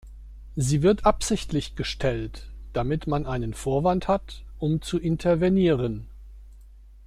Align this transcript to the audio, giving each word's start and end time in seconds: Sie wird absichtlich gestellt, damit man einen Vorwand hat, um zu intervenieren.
Sie 0.55 0.81
wird 0.81 1.05
absichtlich 1.05 1.75
gestellt, 1.75 2.49
damit 2.73 3.05
man 3.05 3.27
einen 3.27 3.53
Vorwand 3.53 4.07
hat, 4.07 4.41
um 4.57 4.81
zu 4.81 4.97
intervenieren. 4.97 6.07